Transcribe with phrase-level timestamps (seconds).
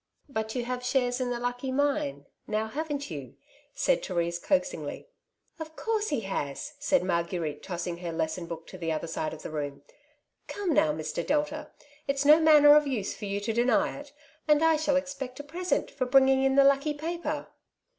[0.01, 0.03] ^'
[0.33, 3.21] But you have shares in the lucky mine, now haven^t you?
[3.21, 3.33] ^^
[3.75, 5.05] said Therese coaxingly.
[5.59, 9.31] ^' Of course he has,^' said Marguerite, tossing her lesson book to the other side
[9.31, 9.83] of the room.''
[10.47, 11.23] Come, now, Mr.
[11.23, 11.69] Delta,
[12.07, 14.11] it's no manner of use for you to deny it,
[14.47, 17.49] and I shall expect a present for bringing in the lucky paper